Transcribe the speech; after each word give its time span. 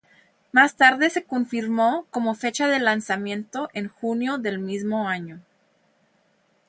Más 0.51 0.77
tarde 0.77 1.11
se 1.11 1.25
confirmó 1.25 2.07
como 2.09 2.33
fecha 2.33 2.67
de 2.67 2.79
lanzamiento 2.79 3.69
en 3.73 3.87
junio 3.87 4.39
del 4.39 4.57
mismo 4.57 5.07
año. 5.07 5.43